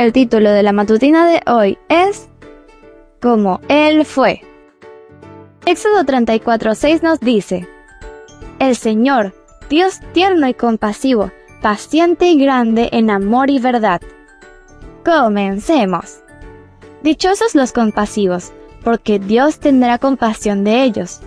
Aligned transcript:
El 0.00 0.14
título 0.14 0.50
de 0.50 0.62
la 0.62 0.72
matutina 0.72 1.28
de 1.28 1.42
hoy 1.46 1.76
es 1.90 2.30
Como 3.20 3.60
Él 3.68 4.06
fue. 4.06 4.40
Éxodo 5.66 6.04
34:6 6.04 7.02
nos 7.02 7.20
dice, 7.20 7.68
El 8.60 8.76
Señor, 8.76 9.34
Dios 9.68 10.00
tierno 10.14 10.48
y 10.48 10.54
compasivo, 10.54 11.30
paciente 11.60 12.30
y 12.30 12.42
grande 12.42 12.88
en 12.92 13.10
amor 13.10 13.50
y 13.50 13.58
verdad. 13.58 14.00
Comencemos. 15.04 16.20
Dichosos 17.02 17.54
los 17.54 17.72
compasivos, 17.72 18.52
porque 18.82 19.18
Dios 19.18 19.58
tendrá 19.58 19.98
compasión 19.98 20.64
de 20.64 20.82
ellos. 20.82 21.20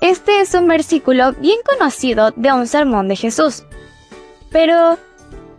Este 0.00 0.40
es 0.40 0.54
un 0.54 0.66
versículo 0.66 1.34
bien 1.34 1.60
conocido 1.64 2.32
de 2.32 2.52
un 2.52 2.66
sermón 2.66 3.06
de 3.06 3.14
Jesús. 3.14 3.62
Pero, 4.50 4.98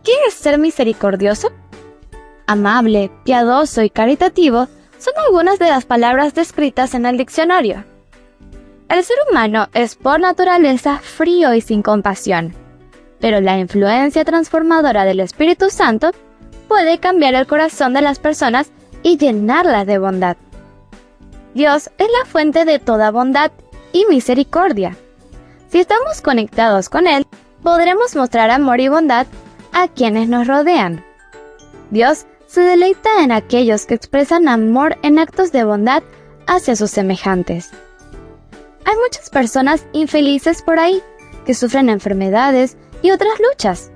¿qué 0.04 0.12
es 0.28 0.34
ser 0.34 0.58
misericordioso? 0.58 1.54
Amable, 2.52 3.10
piadoso 3.24 3.82
y 3.82 3.90
caritativo 3.90 4.68
son 4.98 5.14
algunas 5.26 5.58
de 5.58 5.70
las 5.70 5.86
palabras 5.86 6.34
descritas 6.34 6.94
en 6.96 7.06
el 7.06 7.16
diccionario. 7.16 7.86
El 8.90 9.06
ser 9.06 9.16
humano 9.30 9.70
es 9.74 9.96
por 9.96 10.20
naturaleza 10.20 10.98
frío 10.98 11.54
y 11.54 11.62
sin 11.62 11.82
compasión, 11.82 12.54
pero 13.22 13.40
la 13.40 13.58
influencia 13.58 14.26
transformadora 14.26 15.06
del 15.06 15.22
Espíritu 15.22 15.70
Santo 15.70 16.12
puede 16.68 16.98
cambiar 16.98 17.36
el 17.36 17.48
corazón 17.48 17.94
de 17.94 18.02
las 18.02 18.20
personas 18.20 18.70
y 19.02 19.18
llenarlas 19.18 19.88
de 19.88 19.98
bondad. 19.98 20.36
Dios 21.54 21.90
es 21.98 22.08
la 22.20 22.26
fuente 22.26 22.66
de 22.66 22.80
toda 22.80 23.12
bondad 23.12 23.54
y 23.94 24.06
misericordia. 24.10 24.98
Si 25.70 25.80
estamos 25.80 26.20
conectados 26.20 26.90
con 26.90 27.08
Él, 27.08 27.26
podremos 27.64 28.14
mostrar 28.14 28.50
amor 28.50 28.82
y 28.82 28.90
bondad 28.90 29.26
a 29.72 29.88
quienes 29.88 30.28
nos 30.28 30.48
rodean. 30.48 31.06
Dios 31.92 32.26
se 32.52 32.60
deleita 32.60 33.24
en 33.24 33.32
aquellos 33.32 33.86
que 33.86 33.94
expresan 33.94 34.50
amor 34.50 34.98
en 35.04 35.20
actos 35.20 35.54
de 35.54 35.64
bondad 35.64 36.04
hacia 36.48 36.76
sus 36.76 36.92
semejantes. 36.92 37.72
Hay 38.84 38.94
muchas 38.98 39.30
personas 39.30 39.86
infelices 39.94 40.62
por 40.62 40.78
ahí, 40.78 41.02
que 41.46 41.54
sufren 41.54 41.88
enfermedades 41.88 42.76
y 43.02 43.12
otras 43.12 43.36
luchas. 43.40 43.90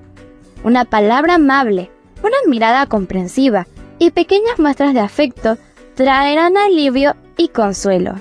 Una 0.64 0.86
palabra 0.86 1.34
amable, 1.36 1.92
una 2.24 2.38
mirada 2.48 2.86
comprensiva 2.86 3.68
y 4.00 4.12
pequeñas 4.12 4.58
muestras 4.58 4.94
de 4.94 5.02
afecto 5.02 5.58
traerán 5.96 6.56
alivio 6.56 7.18
y 7.36 7.50
consuelo. 7.50 8.16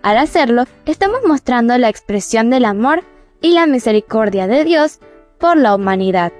Al 0.00 0.16
hacerlo, 0.16 0.64
estamos 0.86 1.20
mostrando 1.26 1.76
la 1.76 1.90
expresión 1.90 2.48
del 2.48 2.64
amor 2.64 3.04
y 3.42 3.52
la 3.52 3.66
misericordia 3.66 4.46
de 4.46 4.64
Dios 4.64 5.00
por 5.38 5.58
la 5.58 5.74
humanidad. 5.74 6.32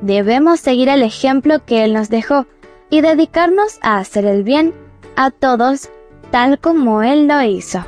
Debemos 0.00 0.60
seguir 0.60 0.88
el 0.88 1.02
ejemplo 1.02 1.64
que 1.64 1.84
Él 1.84 1.92
nos 1.92 2.08
dejó 2.08 2.46
y 2.90 3.00
dedicarnos 3.00 3.78
a 3.82 3.98
hacer 3.98 4.24
el 4.26 4.42
bien 4.42 4.74
a 5.16 5.30
todos 5.30 5.88
tal 6.30 6.58
como 6.58 7.02
Él 7.02 7.26
lo 7.26 7.42
hizo. 7.42 7.84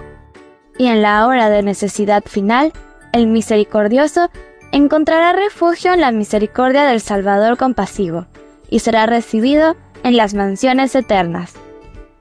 Y 0.78 0.86
en 0.86 1.02
la 1.02 1.26
hora 1.26 1.50
de 1.50 1.62
necesidad 1.62 2.24
final, 2.24 2.72
el 3.12 3.26
misericordioso 3.26 4.30
encontrará 4.72 5.32
refugio 5.32 5.92
en 5.92 6.00
la 6.00 6.12
misericordia 6.12 6.84
del 6.84 7.00
Salvador 7.00 7.56
compasivo 7.56 8.26
y 8.70 8.80
será 8.80 9.06
recibido 9.06 9.76
en 10.02 10.16
las 10.16 10.34
mansiones 10.34 10.94
eternas. 10.94 11.54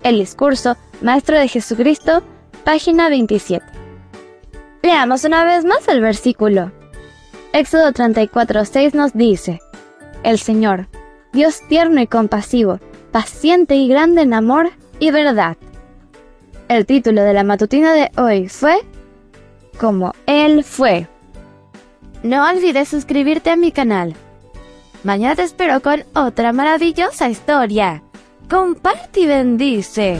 El 0.03 0.19
discurso 0.19 0.77
Maestro 1.01 1.37
de 1.37 1.47
Jesucristo, 1.47 2.23
página 2.63 3.09
27. 3.09 3.65
Leamos 4.81 5.23
una 5.25 5.43
vez 5.43 5.65
más 5.65 5.87
el 5.87 6.01
versículo. 6.01 6.71
Éxodo 7.53 7.91
34:6 7.91 8.93
nos 8.93 9.13
dice, 9.13 9.59
El 10.23 10.39
Señor, 10.39 10.87
Dios 11.33 11.61
tierno 11.67 12.01
y 12.01 12.07
compasivo, 12.07 12.79
paciente 13.11 13.75
y 13.75 13.87
grande 13.87 14.21
en 14.21 14.33
amor 14.33 14.71
y 14.99 15.11
verdad. 15.11 15.57
El 16.67 16.85
título 16.85 17.21
de 17.23 17.33
la 17.33 17.43
matutina 17.43 17.93
de 17.93 18.11
hoy 18.17 18.49
fue 18.49 18.79
Como 19.79 20.13
Él 20.25 20.63
fue. 20.63 21.07
No 22.23 22.49
olvides 22.49 22.89
suscribirte 22.89 23.51
a 23.51 23.55
mi 23.55 23.71
canal. 23.71 24.15
Mañana 25.03 25.35
te 25.35 25.43
espero 25.43 25.81
con 25.81 26.03
otra 26.13 26.51
maravillosa 26.51 27.29
historia. 27.29 28.03
Comparte 28.49 29.21
y 29.21 29.27
bendice. 29.27 30.19